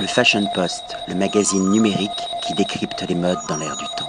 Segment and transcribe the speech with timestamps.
[0.00, 2.10] Le Fashion Post, le magazine numérique
[2.46, 4.08] qui décrypte les modes dans l'air du temps.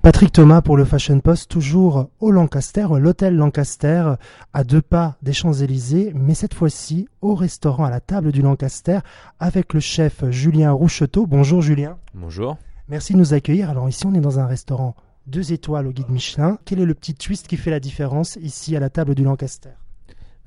[0.00, 4.12] Patrick Thomas pour le Fashion Post, toujours au Lancaster, l'hôtel Lancaster,
[4.52, 9.00] à deux pas des Champs-Élysées, mais cette fois-ci au restaurant à la table du Lancaster
[9.40, 11.26] avec le chef Julien Roucheteau.
[11.26, 11.98] Bonjour Julien.
[12.14, 12.56] Bonjour.
[12.88, 13.70] Merci de nous accueillir.
[13.70, 14.94] Alors ici on est dans un restaurant
[15.26, 16.58] deux étoiles au guide Michelin.
[16.64, 19.70] Quel est le petit twist qui fait la différence ici à la table du Lancaster?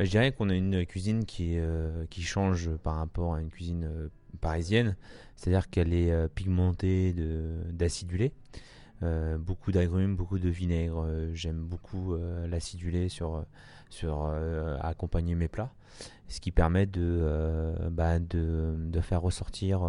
[0.03, 4.09] Je dirais qu'on a une cuisine qui, euh, change par rapport à une cuisine euh,
[4.41, 4.97] parisienne,
[5.37, 7.15] c'est-à-dire qu'elle est euh, pigmentée
[7.69, 8.33] d'acidulé.
[9.39, 11.07] Beaucoup d'agrumes, beaucoup de vinaigre.
[11.33, 12.15] J'aime beaucoup
[12.47, 13.45] l'acidulé sur,
[14.81, 15.71] accompagner mes plats,
[16.27, 18.19] ce qui permet de, bah,
[19.01, 19.83] faire ressortir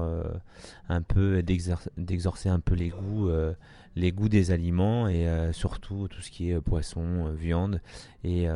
[0.88, 6.50] un peu, d'exorcer un peu les goûts des aliments et euh, surtout tout ce qui
[6.50, 7.80] est euh, poisson, euh, viande
[8.24, 8.48] et,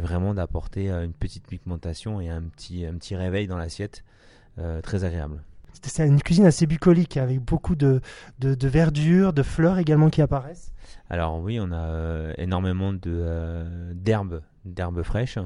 [0.00, 4.04] vraiment d'apporter une petite pigmentation et un petit réveil dans l'assiette
[4.82, 5.42] très agréable.
[5.82, 8.00] C'est une cuisine assez bucolique avec beaucoup de,
[8.38, 10.72] de, verdure, de fleurs également qui apparaissent.
[11.10, 15.38] Alors oui, on a énormément d'herbes, d'herbes fraîches.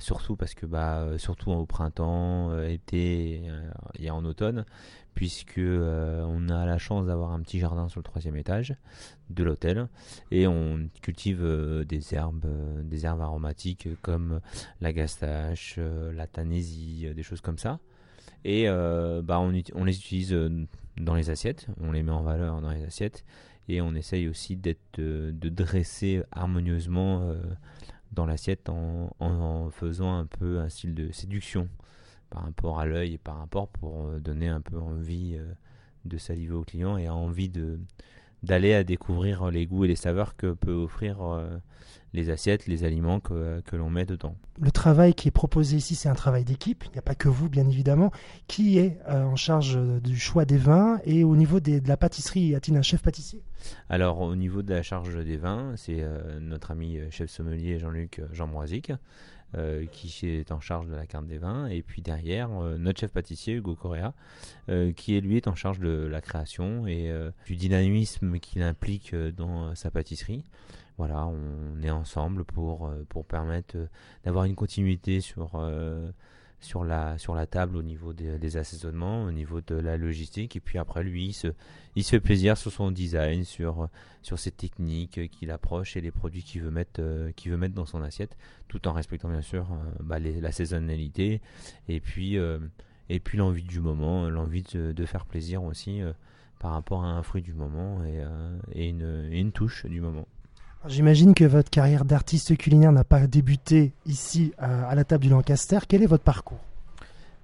[0.00, 3.42] surtout parce que bah, surtout au printemps, été
[3.98, 4.64] et en automne,
[5.14, 8.74] puisque euh, on a la chance d'avoir un petit jardin sur le troisième étage
[9.30, 9.88] de l'hôtel
[10.30, 14.40] et on cultive euh, des herbes, euh, des herbes aromatiques comme
[14.80, 17.80] la gastache, la tanésie, des choses comme ça.
[18.44, 20.36] Et bah on, les utilise
[20.96, 23.24] dans les assiettes, on les met en valeur dans les assiettes.
[23.68, 27.34] Et on essaye aussi d'être de dresser harmonieusement
[28.12, 31.68] dans l'assiette en, faisant un peu un style de séduction
[32.30, 35.52] par rapport à l'œil et par rapport pour euh, donner un peu envie euh,
[36.04, 37.78] de saliver au client et envie de
[38.42, 41.58] d'aller à découvrir les goûts et les saveurs que peut offrir euh,
[42.12, 44.36] les assiettes, les aliments que, que l'on met dedans.
[44.60, 46.84] Le travail qui est proposé ici, c'est un travail d'équipe.
[46.86, 48.10] Il n'y a pas que vous, bien évidemment.
[48.48, 52.54] Qui est en charge du choix des vins et au niveau de la pâtisserie, y
[52.54, 53.42] a-t-il un chef pâtissier?
[53.88, 56.04] Alors, au niveau de la charge des vins, c'est
[56.40, 58.92] notre ami chef sommelier Jean-Luc Jean-Broisic.
[59.54, 63.00] Euh, qui est en charge de la carte des vins, et puis derrière euh, notre
[63.00, 64.14] chef pâtissier Hugo Correa,
[64.70, 67.12] euh, qui lui est en charge de la création et
[67.44, 70.42] du dynamisme qu'il implique dans sa pâtisserie.
[70.96, 73.76] Voilà, on est ensemble pour, pour permettre
[74.24, 75.60] d'avoir une continuité sur
[76.62, 80.56] sur la, sur la table au niveau des, assaisonnements, au niveau de la logistique.
[80.56, 81.48] Et puis après, lui, il se,
[81.96, 83.88] il fait plaisir sur son design, sur,
[84.22, 87.86] sur ses techniques qu'il approche et les produits qu'il veut, mettre, euh, veut mettre dans
[87.86, 88.36] son assiette,
[88.68, 91.40] tout en respectant bien sûr euh, bah, la saisonnalité
[91.88, 92.58] et puis, euh,
[93.08, 96.00] et puis l'envie du moment, l'envie de, faire plaisir aussi
[96.60, 98.24] par rapport à un fruit du moment et,
[98.72, 100.26] et, une, et une touche du moment.
[100.88, 105.78] J'imagine que votre carrière d'artiste culinaire n'a pas débuté ici à, la table du Lancaster.
[105.86, 106.58] Quel est votre parcours?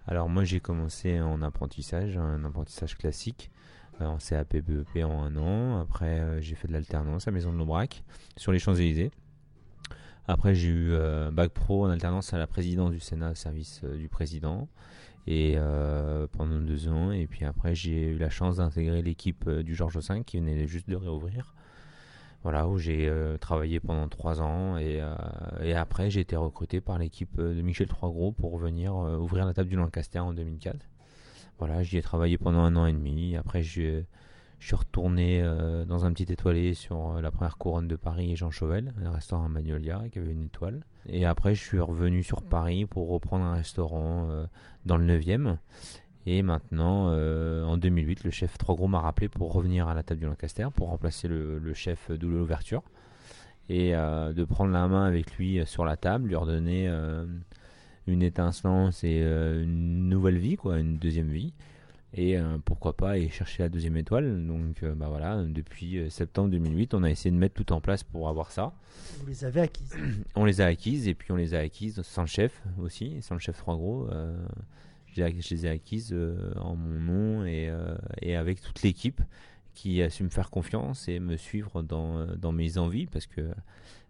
[0.09, 3.53] Alors moi j'ai commencé en apprentissage, un apprentissage classique,
[4.01, 5.81] euh, en CAP BEP en un an.
[5.81, 8.03] Après euh, j'ai fait de l'alternance à Maison de l'Aubrac
[8.37, 9.13] sur les Champs-Élysées.
[10.27, 14.09] Après j'ai eu euh, bac pro en alternance à la présidence du Sénat, service du
[14.09, 14.69] président
[15.29, 15.59] et
[16.33, 17.13] pendant deux ans.
[17.13, 20.89] Et puis après, j'ai eu la chance d'intégrer l'équipe du Georges V qui venait juste
[20.89, 21.55] de réouvrir
[22.43, 25.15] voilà, où j'ai euh, travaillé pendant trois ans et, euh,
[25.61, 29.55] et après j'ai été recruté par l'équipe euh, de Michel Troisgros pour venir ouvrir la
[29.55, 30.77] table du Lancaster en 2004.
[31.59, 33.37] Voilà, j'y ai travaillé pendant un an et demi.
[33.37, 34.03] Après, je,
[34.61, 35.41] suis retourné
[35.87, 39.49] dans un petit étoilé sur la première couronne de Paris et Jean Chauvel, un restaurant
[39.49, 40.85] Magnolia qui avait une étoile.
[41.09, 44.29] Et après, je suis revenu sur Paris pour reprendre un restaurant
[44.85, 45.59] dans le 9e.
[46.31, 50.21] Et maintenant, euh, en 2008, le chef Trois m'a rappelé pour revenir à la table
[50.21, 52.83] du Lancaster, pour remplacer le, chef de l'ouverture.
[53.71, 57.25] Et euh, de prendre la main avec lui sur la table, lui redonner euh,
[58.07, 61.55] une étincelance et une nouvelle vie, quoi, une deuxième vie.
[62.13, 64.47] Et pourquoi pas aller chercher la deuxième étoile.
[64.47, 68.29] Donc bah voilà, depuis septembre 2008, on a essayé de mettre tout en place pour
[68.29, 68.73] avoir ça.
[69.21, 69.97] Vous les avez acquises
[70.35, 73.35] On les a acquises et puis on les a acquises sans le chef aussi, sans
[73.35, 74.09] le chef Trois Gros
[75.15, 79.21] je les ai acquises euh, en mon nom et, euh, et avec toute l'équipe
[79.75, 83.49] qui a su me faire confiance et me suivre dans, euh, mes envies parce que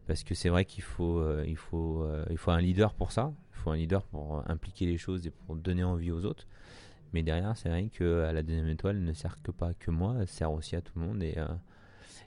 [0.07, 3.31] parce que c'est vrai qu'il faut il faut il faut un leader pour ça.
[3.53, 6.47] Il faut un leader pour impliquer les choses et pour donner envie aux autres.
[7.13, 10.29] Mais derrière c'est vrai que la deuxième étoile ne sert que pas que moi elle
[10.29, 11.37] sert aussi à tout le monde et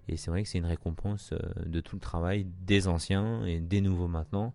[0.07, 1.33] et c'est vrai que c'est une récompense
[1.65, 4.53] de tout le travail des anciens et des nouveaux maintenant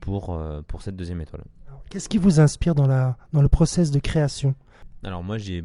[0.00, 1.44] pour pour cette deuxième étoile.
[1.90, 4.54] Qu'est-ce qui vous inspire dans, la, dans le process de création?
[5.02, 5.64] Alors moi, j'ai,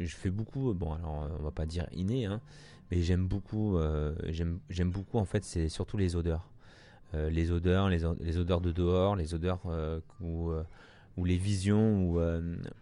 [0.00, 2.40] je fais beaucoup, bon alors on va pas dire inné, hein,
[2.90, 6.48] mais j'aime beaucoup, euh, j'aime, j'aime beaucoup en fait, c'est surtout les odeurs.
[7.14, 10.50] Euh, les odeurs, les, les, odeurs de dehors, les odeurs euh, où,
[11.18, 12.20] ou les visions ou,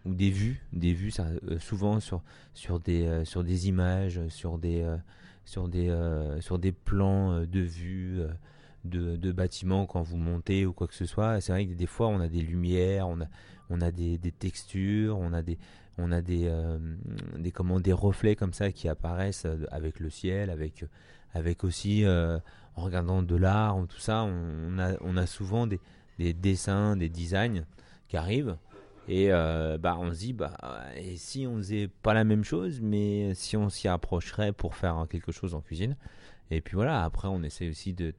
[0.05, 1.27] ou des vues, des vues ça,
[1.59, 2.21] souvent sur,
[2.53, 4.85] sur, des, sur des images, sur des,
[5.43, 5.93] sur des,
[6.39, 8.21] sur des plans de vue
[8.87, 11.41] de, bâtiments quand vous montez ou quoi que ce soit.
[11.41, 13.25] C'est vrai que des fois on a des lumières, on a,
[13.69, 15.57] on a des, textures, on a des,
[15.97, 16.77] on a des, euh,
[17.37, 20.85] des, comment, des reflets comme ça qui apparaissent euh, avec le ciel, avec,
[21.33, 22.39] avec aussi euh,
[22.75, 25.79] en regardant de l'art, tout ça, on, a, on a souvent des,
[26.19, 27.65] des, dessins, des designs
[28.07, 28.57] qui arrivent.
[29.09, 30.57] Et bah, on se dit, bah,
[30.97, 35.05] et si on faisait pas la même chose, mais si on s'y approcherait pour faire
[35.09, 35.95] quelque chose en cuisine.
[36.51, 38.13] Et puis voilà, après on essaie aussi de,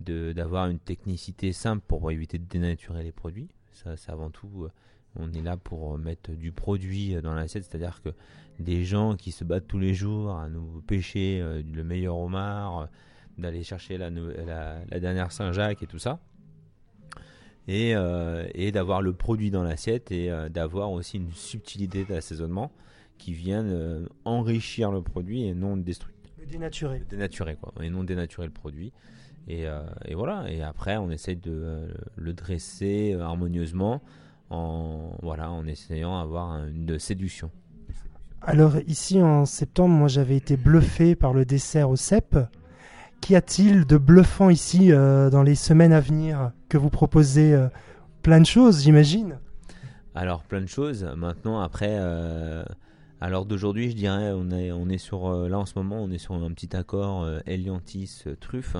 [0.00, 3.48] d'avoir une technicité simple pour éviter de dénaturer les produits.
[3.72, 4.70] Ça, c'est avant tout, euh,
[5.16, 8.10] on est là pour mettre du produit dans l'assiette, c'est-à-dire que
[8.58, 12.78] des gens qui se battent tous les jours à nous pêcher euh, le meilleur homard,
[12.78, 12.86] euh,
[13.36, 16.20] d'aller chercher la, la, dernière Saint-Jacques et tout ça,
[17.68, 17.94] et,
[18.54, 22.72] et d'avoir le produit dans l'assiette et d'avoir aussi une subtilité d'assaisonnement
[23.18, 23.66] qui vient
[24.24, 25.76] enrichir le produit et non.
[25.76, 27.00] Le dénaturer.
[27.00, 28.90] Le dénaturer, quoi, et non dénaturer le produit.
[29.48, 30.50] Euh, et, voilà.
[30.50, 34.02] Et après, on essaie de euh, le dresser euh, harmonieusement
[34.50, 37.50] en, voilà, en essayant d'avoir une séduction.
[38.42, 42.38] Alors ici en septembre, moi j'avais été bluffé par le dessert au cèpe.
[43.20, 47.58] Qu'y a-t-il de bluffant ici dans les semaines à venir que vous proposez
[48.22, 49.38] Plein de choses, j'imagine?
[50.14, 51.02] Alors plein de choses.
[51.16, 55.72] Maintenant, après, à l'heure d'aujourd'hui, je dirais, on est, on est sur là en ce
[55.76, 58.76] moment, on est sur un petit accord Eliantis truffe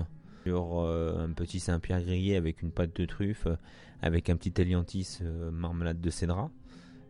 [0.55, 3.57] euh, un petit Saint-Pierre grillé avec une pâte de truffe, euh,
[4.03, 6.51] avec un petit Eliantis euh, marmelade de cédra.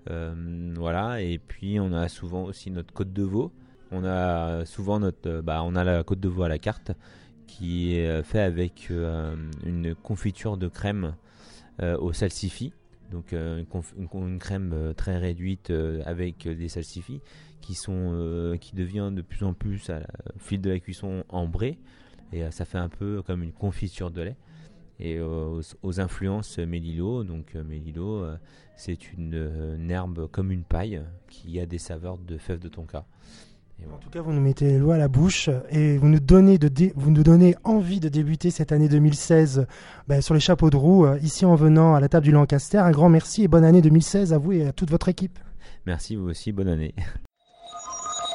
[0.07, 3.53] voilà, et puis on a souvent aussi notre côte de veau.
[3.91, 6.93] On a souvent notre, bah, on a la côte de veau à la carte
[7.47, 11.15] qui est fait avec une confiture de crème
[11.81, 12.73] au salsifis
[13.13, 15.73] donc une, crème très réduite
[16.05, 17.21] avec des salsifis
[17.61, 19.91] qui sont qui devient de plus en plus
[20.39, 21.79] fil de la cuisson ambré
[22.33, 24.37] et euh, ça fait un peu comme une confiture de lait.
[24.99, 28.25] Et euh, aux, influences Mélilo, donc euh, Mélilo,
[28.77, 33.05] c'est une, herbe comme une paille qui a des saveurs de fèves de tonka.
[33.93, 36.71] En tout cas, vous nous mettez lois à la bouche et vous nous donnez, de
[36.95, 39.67] vous nous donnez envie de débuter cette année 2016
[40.09, 42.79] ben, sur les chapeaux de roue, ici en venant à la table du Lancaster.
[42.79, 45.39] Un grand merci et bonne année 2016 à vous et à toute votre équipe.
[45.85, 46.95] Merci, vous aussi, bonne année.